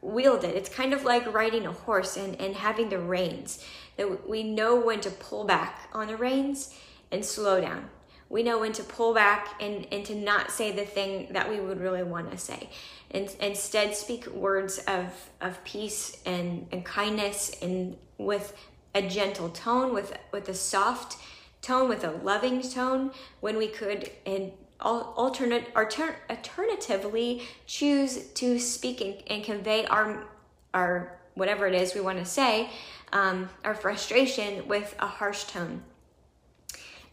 wield 0.00 0.44
it. 0.44 0.54
It's 0.54 0.68
kind 0.68 0.92
of 0.92 1.04
like 1.04 1.32
riding 1.32 1.66
a 1.66 1.72
horse 1.72 2.16
and, 2.16 2.40
and 2.40 2.54
having 2.54 2.88
the 2.88 2.98
reins. 2.98 3.64
That 3.96 4.28
we 4.28 4.42
know 4.42 4.76
when 4.76 5.00
to 5.00 5.10
pull 5.10 5.44
back 5.44 5.88
on 5.92 6.06
the 6.06 6.16
reins 6.16 6.74
and 7.10 7.24
slow 7.24 7.60
down. 7.60 7.90
We 8.30 8.42
know 8.42 8.60
when 8.60 8.72
to 8.72 8.84
pull 8.84 9.14
back 9.14 9.60
and, 9.60 9.86
and 9.90 10.04
to 10.04 10.14
not 10.14 10.50
say 10.50 10.70
the 10.70 10.84
thing 10.84 11.28
that 11.32 11.48
we 11.48 11.60
would 11.60 11.80
really 11.80 12.02
want 12.02 12.30
to 12.30 12.38
say. 12.38 12.68
And 13.10 13.34
instead 13.40 13.96
speak 13.96 14.26
words 14.26 14.78
of, 14.80 15.30
of 15.40 15.64
peace 15.64 16.18
and, 16.26 16.66
and 16.70 16.84
kindness 16.84 17.56
and 17.62 17.96
with 18.18 18.54
a 18.94 19.02
gentle 19.08 19.48
tone, 19.48 19.94
with 19.94 20.16
with 20.32 20.48
a 20.48 20.54
soft 20.54 21.16
tone, 21.62 21.88
with 21.88 22.04
a 22.04 22.10
loving 22.10 22.62
tone, 22.62 23.12
when 23.40 23.56
we 23.56 23.68
could 23.68 24.10
and 24.26 24.52
alternate 24.80 25.66
alternatively 25.74 27.42
choose 27.66 28.28
to 28.34 28.58
speak 28.58 29.00
and, 29.00 29.22
and, 29.26 29.44
convey 29.44 29.84
our 29.86 30.24
our 30.72 31.18
whatever 31.34 31.66
it 31.66 31.74
is 31.74 31.94
we 31.94 32.00
want 32.00 32.18
to 32.18 32.24
say 32.24 32.70
um, 33.12 33.48
our 33.64 33.74
frustration 33.74 34.68
with 34.68 34.94
a 35.00 35.06
harsh 35.06 35.44
tone 35.44 35.82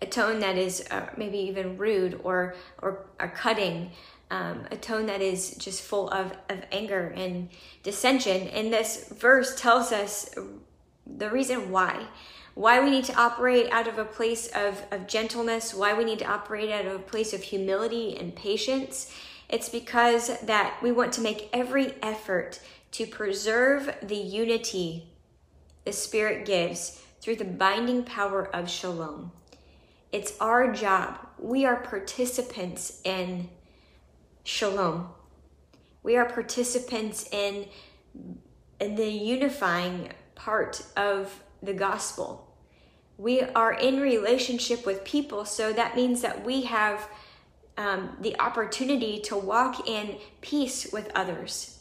a 0.01 0.05
tone 0.05 0.39
that 0.39 0.57
is 0.57 0.85
uh, 0.91 1.07
maybe 1.17 1.37
even 1.37 1.77
rude 1.77 2.19
or 2.23 2.55
or, 2.81 3.05
or 3.19 3.29
cutting, 3.29 3.91
um, 4.31 4.65
a 4.71 4.77
tone 4.77 5.05
that 5.05 5.21
is 5.21 5.55
just 5.55 5.81
full 5.81 6.09
of, 6.09 6.33
of 6.49 6.63
anger 6.71 7.13
and 7.15 7.49
dissension. 7.83 8.47
And 8.49 8.71
this 8.73 9.09
verse 9.09 9.59
tells 9.59 9.91
us 9.91 10.29
the 11.05 11.29
reason 11.29 11.71
why. 11.71 12.07
Why 12.53 12.81
we 12.81 12.89
need 12.89 13.05
to 13.05 13.15
operate 13.15 13.71
out 13.71 13.87
of 13.87 13.97
a 13.97 14.05
place 14.05 14.47
of, 14.47 14.83
of 14.91 15.07
gentleness, 15.07 15.73
why 15.73 15.93
we 15.93 16.05
need 16.05 16.19
to 16.19 16.25
operate 16.25 16.71
out 16.71 16.85
of 16.85 16.93
a 16.93 16.99
place 16.99 17.33
of 17.33 17.43
humility 17.43 18.17
and 18.17 18.35
patience. 18.35 19.13
It's 19.49 19.69
because 19.69 20.39
that 20.41 20.77
we 20.81 20.91
want 20.91 21.13
to 21.13 21.21
make 21.21 21.49
every 21.51 21.93
effort 22.01 22.59
to 22.91 23.05
preserve 23.05 23.93
the 24.01 24.15
unity 24.15 25.09
the 25.83 25.91
Spirit 25.91 26.45
gives 26.45 27.01
through 27.21 27.35
the 27.35 27.45
binding 27.45 28.03
power 28.03 28.47
of 28.55 28.69
shalom. 28.69 29.31
It's 30.11 30.33
our 30.39 30.71
job. 30.71 31.19
We 31.37 31.65
are 31.65 31.75
participants 31.75 33.01
in 33.03 33.49
shalom. 34.43 35.09
We 36.03 36.15
are 36.15 36.25
participants 36.25 37.27
in, 37.31 37.65
in 38.79 38.95
the 38.95 39.09
unifying 39.09 40.11
part 40.35 40.83
of 40.95 41.43
the 41.63 41.73
gospel. 41.73 42.53
We 43.17 43.41
are 43.41 43.73
in 43.73 43.99
relationship 43.99 44.85
with 44.85 45.03
people, 45.05 45.45
so 45.45 45.71
that 45.73 45.95
means 45.95 46.21
that 46.21 46.45
we 46.45 46.63
have 46.63 47.07
um, 47.77 48.17
the 48.21 48.39
opportunity 48.39 49.19
to 49.21 49.37
walk 49.37 49.87
in 49.87 50.17
peace 50.41 50.91
with 50.91 51.11
others. 51.15 51.79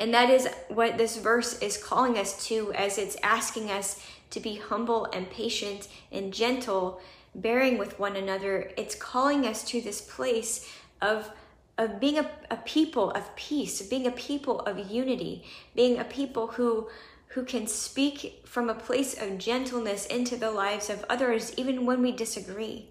And 0.00 0.12
that 0.12 0.28
is 0.30 0.48
what 0.68 0.98
this 0.98 1.16
verse 1.16 1.60
is 1.60 1.76
calling 1.76 2.18
us 2.18 2.46
to 2.48 2.72
as 2.72 2.98
it's 2.98 3.16
asking 3.22 3.70
us 3.70 4.04
to 4.30 4.40
be 4.40 4.56
humble 4.56 5.06
and 5.06 5.30
patient 5.30 5.88
and 6.10 6.32
gentle, 6.32 7.00
bearing 7.34 7.78
with 7.78 7.98
one 7.98 8.16
another. 8.16 8.72
It's 8.76 8.94
calling 8.94 9.46
us 9.46 9.64
to 9.64 9.80
this 9.80 10.00
place 10.00 10.70
of 11.00 11.30
of 11.76 11.98
being 11.98 12.18
a, 12.18 12.30
a 12.52 12.56
people 12.58 13.10
of 13.12 13.34
peace, 13.34 13.82
being 13.82 14.06
a 14.06 14.12
people 14.12 14.60
of 14.60 14.90
unity, 14.90 15.44
being 15.74 15.98
a 15.98 16.04
people 16.04 16.46
who 16.46 16.88
who 17.34 17.44
can 17.44 17.66
speak 17.66 18.42
from 18.46 18.70
a 18.70 18.74
place 18.74 19.20
of 19.20 19.38
gentleness 19.38 20.06
into 20.06 20.36
the 20.36 20.52
lives 20.52 20.88
of 20.88 21.04
others, 21.10 21.52
even 21.56 21.84
when 21.84 22.00
we 22.00 22.12
disagree, 22.12 22.88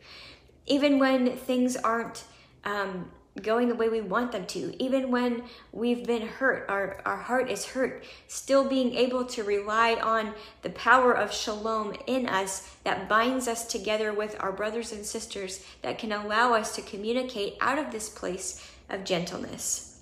even 0.67 0.99
when 0.99 1.37
things 1.37 1.77
aren't 1.77 2.25
um, 2.65 3.09
going 3.41 3.69
the 3.69 3.75
way 3.75 3.87
we 3.87 4.01
want 4.01 4.33
them 4.33 4.45
to, 4.45 4.75
even 4.83 5.09
when 5.09 5.43
we've 5.71 6.05
been 6.05 6.27
hurt, 6.27 6.65
our, 6.67 7.01
our 7.05 7.15
heart 7.15 7.49
is 7.49 7.67
hurt, 7.67 8.03
still 8.27 8.67
being 8.67 8.93
able 8.95 9.23
to 9.23 9.43
rely 9.43 9.95
on 9.95 10.33
the 10.61 10.69
power 10.71 11.13
of 11.13 11.33
shalom 11.33 11.95
in 12.05 12.27
us 12.27 12.75
that 12.83 13.07
binds 13.07 13.47
us 13.47 13.65
together 13.65 14.11
with 14.11 14.35
our 14.41 14.51
brothers 14.51 14.91
and 14.91 15.05
sisters, 15.05 15.65
that 15.81 15.97
can 15.97 16.11
allow 16.11 16.53
us 16.53 16.75
to 16.75 16.81
communicate 16.81 17.55
out 17.61 17.79
of 17.79 17.91
this 17.91 18.09
place 18.09 18.69
of 18.89 19.05
gentleness. 19.05 20.01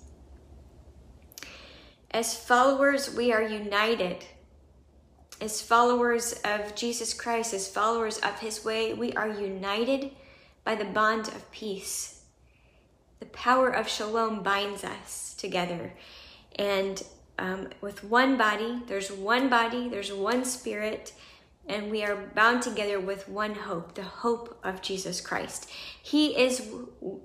As 2.10 2.36
followers, 2.36 3.14
we 3.14 3.32
are 3.32 3.42
united. 3.42 4.26
As 5.42 5.60
followers 5.60 6.40
of 6.44 6.74
Jesus 6.74 7.12
Christ, 7.12 7.52
as 7.52 7.68
followers 7.68 8.16
of 8.18 8.38
his 8.38 8.64
way, 8.64 8.94
we 8.94 9.12
are 9.12 9.28
united 9.28 10.12
by 10.64 10.74
the 10.76 10.84
bond 10.84 11.28
of 11.28 11.50
peace 11.50 12.22
the 13.22 13.26
power 13.26 13.68
of 13.70 13.88
shalom 13.88 14.42
binds 14.42 14.82
us 14.82 15.34
together. 15.38 15.92
And 16.56 17.00
um, 17.38 17.68
with 17.80 18.02
one 18.02 18.36
body, 18.36 18.82
there's 18.88 19.12
one 19.12 19.48
body, 19.48 19.88
there's 19.88 20.12
one 20.12 20.44
spirit, 20.44 21.12
and 21.68 21.88
we 21.88 22.02
are 22.02 22.16
bound 22.34 22.62
together 22.62 22.98
with 22.98 23.28
one 23.28 23.54
hope, 23.54 23.94
the 23.94 24.02
hope 24.02 24.58
of 24.64 24.82
Jesus 24.82 25.20
Christ. 25.20 25.70
He 26.02 26.36
is 26.36 26.68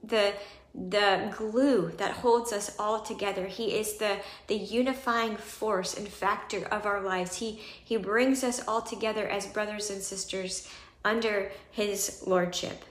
the 0.03 0.33
the 0.77 1.33
glue 1.35 1.91
that 1.97 2.11
holds 2.11 2.53
us 2.53 2.75
all 2.77 3.01
together. 3.01 3.47
He 3.47 3.75
is 3.75 3.97
the 3.97 4.17
the 4.45 4.55
unifying 4.55 5.35
force 5.35 5.97
and 5.97 6.07
factor 6.07 6.65
of 6.65 6.85
our 6.85 7.01
lives. 7.01 7.37
He 7.37 7.61
he 7.83 7.97
brings 7.97 8.43
us 8.43 8.65
all 8.67 8.81
together 8.81 9.27
as 9.27 9.47
brothers 9.47 9.89
and 9.89 10.01
sisters 10.01 10.69
under 11.03 11.51
his 11.71 12.23
lordship. 12.27 12.83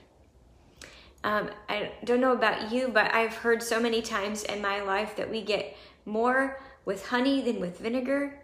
Um, 1.23 1.49
I 1.67 1.91
don't 2.03 2.21
know 2.21 2.33
about 2.33 2.71
you, 2.71 2.89
but 2.89 3.13
I've 3.13 3.35
heard 3.35 3.63
so 3.63 3.79
many 3.79 4.01
times 4.01 4.43
in 4.43 4.61
my 4.61 4.81
life 4.81 5.15
that 5.15 5.29
we 5.29 5.41
get 5.41 5.75
more 6.05 6.59
with 6.85 7.07
honey 7.07 7.41
than 7.41 7.59
with 7.59 7.79
vinegar. 7.79 8.39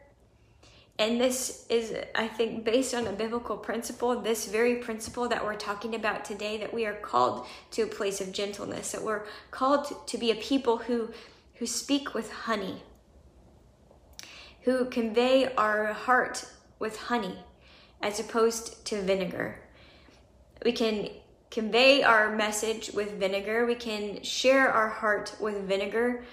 And 1.00 1.20
this 1.20 1.66
is, 1.70 1.96
I 2.14 2.28
think, 2.28 2.64
based 2.64 2.94
on 2.94 3.08
a 3.08 3.12
biblical 3.12 3.58
principle, 3.58 4.20
this 4.22 4.46
very 4.46 4.76
principle 4.76 5.28
that 5.28 5.44
we're 5.44 5.56
talking 5.56 5.96
about 5.96 6.24
today, 6.24 6.58
that 6.58 6.74
we 6.74 6.86
are 6.86 6.94
called 6.94 7.48
to 7.72 7.82
a 7.82 7.88
place 7.88 8.22
of 8.22 8.32
gentleness, 8.32 8.92
that 8.92 9.02
we're 9.02 9.24
called 9.50 10.08
to 10.08 10.18
be 10.18 10.30
a 10.30 10.36
people 10.36 10.78
who, 10.78 11.10
who 11.56 11.66
speak 11.66 12.14
with 12.14 12.32
honey, 12.32 12.84
who 14.62 14.86
convey 14.86 15.54
our 15.56 15.94
heart 15.94 16.46
with 16.78 16.98
honey 16.98 17.40
as 18.02 18.20
opposed 18.20 18.86
to 18.86 19.02
vinegar. 19.02 19.60
We 20.64 20.74
can 20.74 21.10
convey 21.50 22.04
our 22.04 22.36
message 22.36 22.92
with 22.94 23.14
vinegar. 23.14 23.66
We 23.66 23.76
can 23.76 24.22
share 24.24 24.72
our 24.72 24.90
heart 24.90 25.36
with 25.40 25.68
vinegar, 25.68 26.24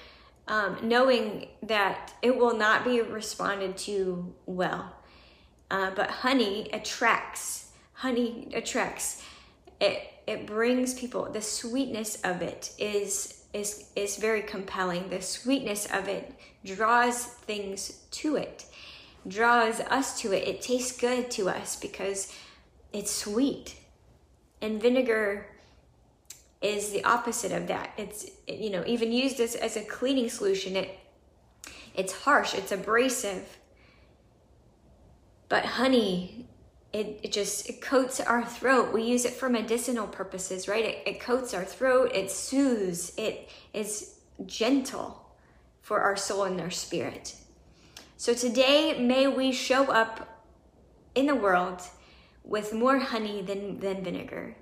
um, 0.51 0.77
knowing 0.83 1.47
that 1.63 2.13
it 2.23 2.37
will 2.37 2.57
not 2.57 2.85
be 2.85 3.01
responded 3.01 3.77
to 3.79 4.35
well. 4.47 4.93
Uh, 5.71 5.93
but 5.95 6.11
honey 6.11 6.69
attracts. 6.73 7.71
Honey 7.93 8.51
attracts. 8.53 9.23
It 9.81 10.03
it 10.27 10.47
brings 10.47 10.93
people. 10.95 11.31
The 11.31 11.41
sweetness 11.41 12.21
of 12.25 12.43
it 12.43 12.73
is 12.79 13.45
is 13.55 13.91
is 13.95 14.17
very 14.17 14.43
compelling. 14.43 15.09
The 15.09 15.23
sweetness 15.23 15.87
of 15.87 16.09
it 16.09 16.35
draws 16.65 17.25
things 17.25 18.01
to 18.11 18.35
it, 18.35 18.65
draws 19.29 19.79
us 19.81 20.21
to 20.21 20.33
it. 20.33 20.49
It 20.49 20.63
tastes 20.63 20.99
good 20.99 21.31
to 21.33 21.49
us 21.49 21.77
because 21.77 22.35
it's 22.93 23.13
sweet 23.13 23.77
and 24.61 24.83
vinegar 24.83 25.47
is 26.61 26.91
the 26.91 27.03
opposite 27.05 27.53
of 27.53 27.67
that. 27.69 27.93
It's 27.97 28.27
you 28.47 28.71
know 28.71 28.85
even 28.87 29.13
used 29.13 29.41
as, 29.41 29.55
as 29.55 29.77
a 29.77 29.83
cleaning 29.83 30.29
solution. 30.29 30.77
It 30.77 30.99
it's 31.95 32.13
harsh. 32.13 32.55
It's 32.55 32.73
abrasive. 32.73 33.59
But 35.49 35.65
honey, 35.65 36.47
it, 36.93 37.21
it 37.23 37.33
just 37.33 37.69
it 37.69 37.81
coats 37.81 38.21
our 38.21 38.45
throat. 38.45 38.93
We 38.93 39.03
use 39.03 39.25
it 39.25 39.33
for 39.33 39.49
medicinal 39.49 40.07
purposes, 40.07 40.69
right? 40.69 40.85
It, 40.85 41.03
it 41.07 41.21
coats 41.21 41.55
our 41.55 41.65
throat. 41.65 42.13
It 42.15 42.31
soothes. 42.31 43.13
It 43.17 43.49
is 43.73 44.19
gentle 44.47 45.35
for 45.83 46.01
our 46.01 46.17
soul 46.17 46.45
and 46.45 46.61
our 46.61 46.71
spirit. 46.71 47.35
So 48.17 48.35
today, 48.35 49.01
may 49.01 49.27
we 49.27 49.51
show 49.51 49.91
up 49.91 50.45
in 51.15 51.27
the 51.27 51.35
world 51.35 51.81
with 52.45 52.73
more 52.73 52.99
honey 52.99 53.43
than, 53.43 53.81
than 53.81 54.05
vinegar. 54.05 54.57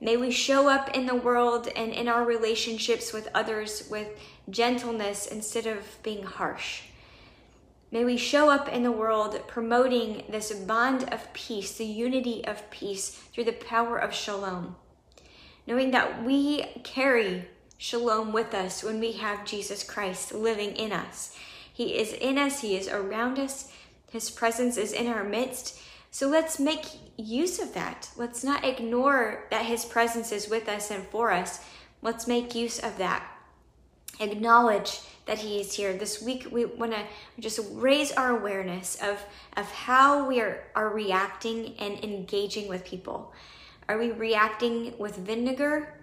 May 0.00 0.16
we 0.16 0.30
show 0.30 0.68
up 0.68 0.90
in 0.90 1.06
the 1.06 1.14
world 1.14 1.68
and 1.74 1.92
in 1.92 2.06
our 2.06 2.24
relationships 2.24 3.12
with 3.12 3.28
others 3.34 3.88
with 3.90 4.08
gentleness 4.50 5.26
instead 5.26 5.66
of 5.66 6.02
being 6.02 6.22
harsh. 6.22 6.82
May 7.90 8.04
we 8.04 8.16
show 8.16 8.50
up 8.50 8.68
in 8.68 8.82
the 8.82 8.92
world 8.92 9.40
promoting 9.46 10.24
this 10.28 10.52
bond 10.52 11.08
of 11.12 11.32
peace, 11.32 11.78
the 11.78 11.86
unity 11.86 12.44
of 12.44 12.68
peace 12.70 13.10
through 13.32 13.44
the 13.44 13.52
power 13.52 13.96
of 13.96 14.12
shalom. 14.12 14.76
Knowing 15.66 15.92
that 15.92 16.22
we 16.24 16.64
carry 16.84 17.48
shalom 17.78 18.32
with 18.32 18.54
us 18.54 18.82
when 18.82 19.00
we 19.00 19.12
have 19.12 19.46
Jesus 19.46 19.82
Christ 19.82 20.34
living 20.34 20.76
in 20.76 20.92
us. 20.92 21.36
He 21.72 21.96
is 21.96 22.12
in 22.12 22.38
us, 22.38 22.60
He 22.60 22.76
is 22.76 22.88
around 22.88 23.38
us, 23.38 23.72
His 24.10 24.30
presence 24.30 24.76
is 24.76 24.92
in 24.92 25.06
our 25.06 25.24
midst, 25.24 25.80
so 26.16 26.28
let's 26.28 26.58
make 26.58 26.86
use 27.18 27.58
of 27.58 27.74
that. 27.74 28.08
Let's 28.16 28.42
not 28.42 28.64
ignore 28.64 29.44
that 29.50 29.66
His 29.66 29.84
presence 29.84 30.32
is 30.32 30.48
with 30.48 30.66
us 30.66 30.90
and 30.90 31.06
for 31.08 31.30
us. 31.30 31.62
Let's 32.00 32.26
make 32.26 32.54
use 32.54 32.78
of 32.78 32.96
that. 32.96 33.22
Acknowledge 34.18 35.00
that 35.26 35.36
He 35.36 35.60
is 35.60 35.74
here. 35.74 35.92
This 35.92 36.22
week, 36.22 36.48
we 36.50 36.64
want 36.64 36.92
to 36.92 37.04
just 37.38 37.60
raise 37.70 38.12
our 38.12 38.30
awareness 38.34 38.96
of, 39.02 39.22
of 39.58 39.70
how 39.70 40.26
we 40.26 40.40
are, 40.40 40.64
are 40.74 40.88
reacting 40.88 41.74
and 41.78 42.02
engaging 42.02 42.66
with 42.66 42.86
people. 42.86 43.34
Are 43.86 43.98
we 43.98 44.10
reacting 44.10 44.94
with 44.96 45.16
vinegar, 45.16 46.00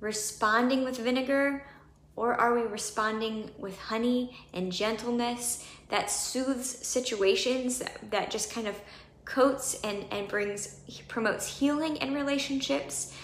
responding 0.00 0.82
with 0.82 0.98
vinegar, 0.98 1.64
or 2.16 2.34
are 2.34 2.54
we 2.54 2.62
responding 2.62 3.52
with 3.56 3.78
honey 3.78 4.36
and 4.52 4.72
gentleness 4.72 5.64
that 5.88 6.10
soothes 6.10 6.66
situations 6.66 7.78
that, 7.78 8.10
that 8.10 8.30
just 8.30 8.52
kind 8.52 8.66
of 8.66 8.78
coats 9.24 9.80
and, 9.84 10.04
and 10.10 10.28
brings 10.28 10.80
promotes 11.08 11.58
healing 11.58 11.96
in 11.96 12.14
relationships 12.14 13.14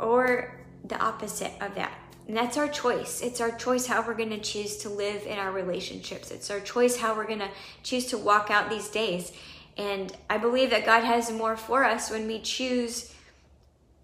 or 0.00 0.60
the 0.84 0.98
opposite 0.98 1.52
of 1.60 1.74
that. 1.74 1.92
And 2.28 2.36
that's 2.36 2.56
our 2.56 2.68
choice. 2.68 3.20
It's 3.20 3.40
our 3.40 3.50
choice 3.50 3.86
how 3.86 4.06
we're 4.06 4.14
going 4.14 4.30
to 4.30 4.40
choose 4.40 4.76
to 4.78 4.88
live 4.88 5.26
in 5.26 5.38
our 5.38 5.52
relationships. 5.52 6.30
It's 6.30 6.50
our 6.50 6.60
choice 6.60 6.96
how 6.96 7.16
we're 7.16 7.26
going 7.26 7.40
to 7.40 7.50
choose 7.82 8.06
to 8.06 8.18
walk 8.18 8.50
out 8.50 8.70
these 8.70 8.88
days. 8.88 9.32
And 9.76 10.16
I 10.30 10.38
believe 10.38 10.70
that 10.70 10.84
God 10.84 11.02
has 11.02 11.32
more 11.32 11.56
for 11.56 11.84
us 11.84 12.10
when 12.10 12.26
we 12.26 12.40
choose 12.40 13.12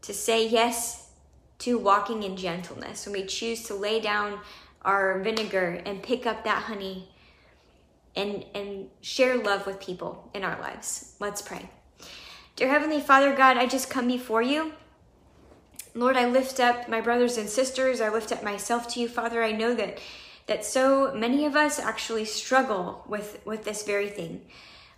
to 0.02 0.14
say 0.14 0.48
yes 0.48 1.10
to 1.60 1.78
walking 1.78 2.22
in 2.22 2.36
gentleness, 2.36 3.06
when 3.06 3.12
we 3.12 3.26
choose 3.26 3.64
to 3.64 3.74
lay 3.74 4.00
down 4.00 4.38
our 4.82 5.20
vinegar 5.20 5.82
and 5.84 6.02
pick 6.02 6.26
up 6.26 6.44
that 6.44 6.64
honey 6.64 7.08
and, 8.16 8.44
and 8.54 8.88
share 9.00 9.36
love 9.36 9.66
with 9.66 9.80
people 9.80 10.30
in 10.34 10.44
our 10.44 10.60
lives. 10.60 11.14
Let's 11.20 11.42
pray. 11.42 11.70
Dear 12.56 12.68
Heavenly 12.68 13.00
Father, 13.00 13.34
God, 13.34 13.56
I 13.56 13.66
just 13.66 13.88
come 13.88 14.08
before 14.08 14.42
you. 14.42 14.72
Lord, 15.94 16.16
I 16.16 16.26
lift 16.26 16.60
up 16.60 16.88
my 16.88 17.00
brothers 17.00 17.36
and 17.38 17.48
sisters. 17.48 18.00
I 18.00 18.08
lift 18.08 18.32
up 18.32 18.42
myself 18.42 18.88
to 18.94 19.00
you, 19.00 19.08
Father. 19.08 19.42
I 19.42 19.52
know 19.52 19.74
that 19.74 19.98
that 20.46 20.64
so 20.64 21.12
many 21.14 21.44
of 21.44 21.54
us 21.56 21.78
actually 21.78 22.24
struggle 22.24 23.04
with 23.06 23.40
with 23.44 23.64
this 23.64 23.82
very 23.84 24.08
thing. 24.08 24.40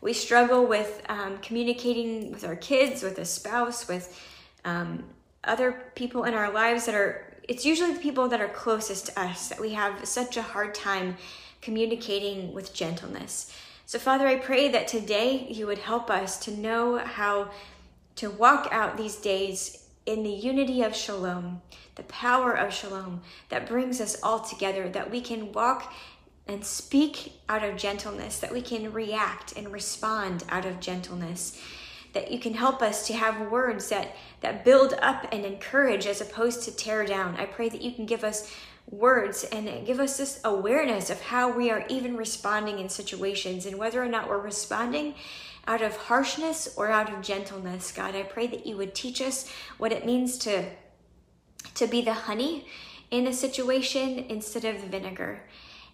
We 0.01 0.13
struggle 0.13 0.67
with 0.67 1.03
um, 1.09 1.39
communicating 1.39 2.31
with 2.33 2.45
our 2.45 2.57
kids, 2.57 3.03
with 3.03 3.19
a 3.19 3.25
spouse, 3.25 3.89
with 3.89 4.19
um, 4.65 5.05
other 5.45 5.93
people 5.95 6.25
in 6.25 6.35
our 6.35 6.51
lives 6.51 6.87
that 6.87 6.95
are. 6.95 7.27
It's 7.49 7.67
usually 7.67 7.93
the 7.93 8.01
people 8.01 8.29
that 8.29 8.41
are 8.41 8.49
closest 8.49 9.07
to 9.07 9.21
us 9.21 9.49
that 9.49 9.61
we 9.61 9.71
have 9.71 10.07
such 10.07 10.37
a 10.37 10.43
hard 10.43 10.75
time 10.75 11.17
communicating 11.61 12.53
with 12.53 12.75
gentleness. 12.75 13.55
So, 13.87 13.99
Father, 13.99 14.27
I 14.27 14.37
pray 14.37 14.69
that 14.69 14.89
today 14.89 15.47
you 15.51 15.67
would 15.67 15.79
help 15.79 16.11
us 16.11 16.39
to 16.45 16.57
know 16.57 16.99
how 16.99 17.51
to 18.17 18.31
walk 18.31 18.69
out 18.71 18.97
these 18.97 19.17
days 19.17 19.89
in 20.07 20.23
the 20.23 20.31
unity 20.31 20.83
of 20.83 20.95
shalom, 20.95 21.61
the 21.97 22.03
power 22.05 22.53
of 22.53 22.73
shalom 22.73 23.23
that 23.49 23.69
brings 23.69 24.01
us 24.01 24.17
all 24.23 24.41
together, 24.41 24.89
that 24.89 25.11
we 25.11 25.21
can 25.21 25.53
walk 25.53 25.93
and 26.47 26.65
speak 26.65 27.33
out 27.49 27.63
of 27.63 27.77
gentleness, 27.77 28.39
that 28.39 28.53
we 28.53 28.63
can 28.63 28.93
react 28.93 29.57
and 29.57 29.73
respond 29.73 30.45
out 30.49 30.67
of 30.67 30.81
gentleness, 30.81 31.61
that 32.13 32.31
you 32.31 32.39
can 32.39 32.55
help 32.55 32.83
us 32.83 33.07
to 33.07 33.13
have 33.13 33.51
words 33.51 33.89
that, 33.89 34.17
that 34.41 34.65
build 34.65 34.95
up 35.01 35.27
and 35.31 35.45
encourage 35.45 36.07
as 36.07 36.21
opposed 36.21 36.63
to 36.63 36.75
tear 36.75 37.05
down. 37.05 37.37
I 37.37 37.45
pray 37.45 37.69
that 37.69 37.83
you 37.83 37.93
can 37.93 38.07
give 38.07 38.25
us 38.25 38.53
words 38.91 39.45
and 39.45 39.87
give 39.87 40.01
us 40.01 40.17
this 40.17 40.41
awareness 40.45 41.11
of 41.11 41.21
how 41.21 41.51
we 41.51 41.71
are 41.71 41.85
even 41.89 42.17
responding 42.17 42.79
in 42.79 42.89
situations 42.89 43.65
and 43.67 43.79
whether 43.79 44.03
or 44.03 44.09
not 44.09 44.29
we're 44.29 44.41
responding 44.41 45.15
out 45.67 45.83
of 45.83 45.97
harshness 45.97 46.75
or 46.77 46.91
out 46.91 47.13
of 47.13 47.23
gentleness. 47.23 47.93
God, 47.93 48.17
I 48.17 48.23
pray 48.23 48.47
that 48.49 48.67
you 48.67 48.77
would 48.77 48.95
teach 48.95 49.21
us 49.21 49.49
what 49.79 49.93
it 49.93 50.07
means 50.07 50.39
to 50.39 50.65
to 51.75 51.87
be 51.87 52.01
the 52.01 52.13
honey 52.13 52.67
in 53.11 53.27
a 53.27 53.33
situation 53.33 54.25
instead 54.29 54.65
of 54.65 54.81
the 54.81 54.87
vinegar. 54.89 55.43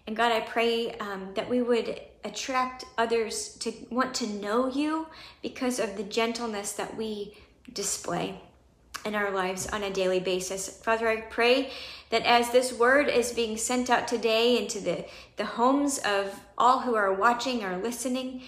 And 0.07 0.15
God, 0.15 0.31
I 0.31 0.39
pray 0.39 0.93
um, 0.93 1.31
that 1.35 1.49
we 1.49 1.61
would 1.61 1.99
attract 2.23 2.85
others 2.97 3.55
to 3.59 3.73
want 3.89 4.13
to 4.15 4.27
know 4.27 4.67
you 4.67 5.07
because 5.41 5.79
of 5.79 5.97
the 5.97 6.03
gentleness 6.03 6.71
that 6.73 6.95
we 6.95 7.37
display 7.73 8.41
in 9.05 9.15
our 9.15 9.31
lives 9.31 9.67
on 9.67 9.83
a 9.83 9.89
daily 9.89 10.19
basis. 10.19 10.69
Father, 10.69 11.07
I 11.07 11.21
pray 11.21 11.71
that 12.09 12.25
as 12.25 12.51
this 12.51 12.73
word 12.73 13.09
is 13.09 13.31
being 13.31 13.57
sent 13.57 13.89
out 13.89 14.07
today 14.07 14.57
into 14.57 14.79
the, 14.79 15.05
the 15.35 15.45
homes 15.45 15.97
of 15.99 16.39
all 16.57 16.81
who 16.81 16.95
are 16.95 17.13
watching 17.13 17.63
or 17.63 17.77
listening, 17.77 18.41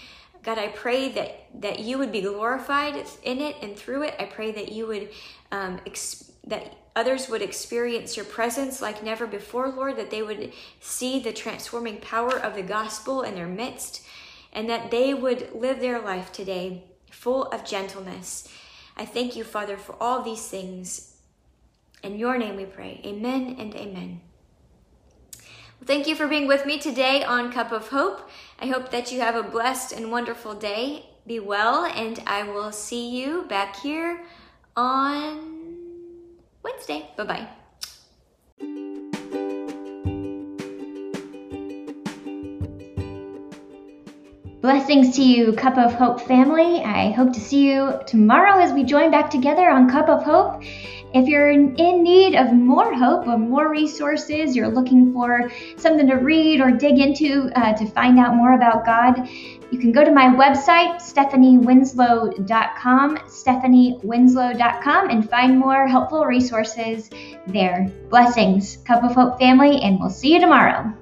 God, 0.43 0.57
I 0.57 0.69
pray 0.69 1.09
that, 1.09 1.61
that 1.61 1.79
you 1.79 1.97
would 1.97 2.11
be 2.11 2.21
glorified 2.21 2.95
in 3.23 3.39
it 3.39 3.57
and 3.61 3.75
through 3.75 4.03
it. 4.03 4.15
I 4.17 4.25
pray 4.25 4.51
that 4.51 4.71
you 4.71 4.87
would, 4.87 5.09
um, 5.51 5.81
ex- 5.85 6.31
that 6.47 6.75
others 6.95 7.27
would 7.27 7.41
experience 7.41 8.15
your 8.15 8.25
presence 8.25 8.81
like 8.81 9.03
never 9.03 9.27
before, 9.27 9.69
Lord, 9.69 9.97
that 9.97 10.11
they 10.11 10.21
would 10.21 10.53
see 10.79 11.19
the 11.19 11.33
transforming 11.33 11.97
power 11.97 12.37
of 12.39 12.55
the 12.55 12.63
gospel 12.63 13.21
in 13.21 13.35
their 13.35 13.47
midst, 13.47 14.05
and 14.53 14.69
that 14.69 14.91
they 14.91 15.13
would 15.13 15.53
live 15.53 15.79
their 15.79 15.99
life 15.99 16.31
today 16.31 16.83
full 17.11 17.45
of 17.47 17.65
gentleness 17.65 18.47
I 18.99 19.05
thank 19.05 19.37
you, 19.37 19.45
Father, 19.45 19.77
for 19.77 19.95
all 20.01 20.21
these 20.21 20.45
things. 20.49 21.15
In 22.03 22.19
your 22.19 22.37
name 22.37 22.57
we 22.57 22.65
pray. 22.65 22.99
Amen 23.05 23.55
and 23.57 23.73
amen. 23.73 24.19
Well, 25.33 25.87
thank 25.87 26.05
you 26.05 26.15
for 26.15 26.27
being 26.27 26.47
with 26.47 26.65
me 26.65 26.79
today 26.79 27.23
on 27.23 27.53
Cup 27.53 27.71
of 27.71 27.87
Hope. 27.87 28.29
I 28.59 28.67
hope 28.67 28.91
that 28.91 29.09
you 29.09 29.21
have 29.21 29.35
a 29.35 29.43
blessed 29.43 29.93
and 29.93 30.11
wonderful 30.11 30.53
day. 30.53 31.05
Be 31.25 31.39
well, 31.39 31.85
and 31.85 32.21
I 32.27 32.43
will 32.43 32.73
see 32.73 33.09
you 33.09 33.45
back 33.47 33.77
here 33.77 34.21
on 34.75 35.55
Wednesday. 36.61 37.09
Bye 37.15 37.23
bye. 37.23 37.58
Blessings 44.61 45.15
to 45.15 45.23
you, 45.23 45.53
Cup 45.53 45.77
of 45.77 45.93
Hope 45.93 46.19
family. 46.19 46.81
I 46.81 47.11
hope 47.11 47.31
to 47.31 47.39
see 47.39 47.65
you 47.65 47.97
tomorrow 48.05 48.59
as 48.59 48.73
we 48.73 48.83
join 48.83 49.09
back 49.09 49.29
together 49.29 49.69
on 49.69 49.89
Cup 49.89 50.09
of 50.09 50.21
Hope. 50.21 50.61
If 51.13 51.29
you're 51.29 51.49
in 51.49 52.03
need 52.03 52.35
of 52.35 52.51
more 52.51 52.93
hope 52.93 53.25
or 53.25 53.37
more 53.37 53.71
resources, 53.71 54.57
you're 54.57 54.67
looking 54.67 55.13
for 55.13 55.49
something 55.77 56.07
to 56.07 56.15
read 56.15 56.59
or 56.59 56.71
dig 56.71 56.99
into 56.99 57.49
uh, 57.55 57.71
to 57.71 57.85
find 57.85 58.19
out 58.19 58.35
more 58.35 58.51
about 58.51 58.85
God, 58.85 59.29
you 59.71 59.79
can 59.79 59.93
go 59.93 60.03
to 60.03 60.11
my 60.11 60.25
website, 60.25 60.97
stephaniewinslow.com, 60.97 63.17
stephaniewinslow.com, 63.17 65.09
and 65.09 65.29
find 65.29 65.57
more 65.57 65.87
helpful 65.87 66.25
resources 66.25 67.09
there. 67.47 67.89
Blessings, 68.09 68.75
Cup 68.83 69.05
of 69.05 69.15
Hope 69.15 69.39
family, 69.39 69.79
and 69.81 70.01
we'll 70.01 70.09
see 70.09 70.33
you 70.33 70.41
tomorrow. 70.41 70.93